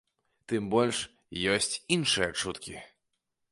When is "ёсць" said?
1.57-1.79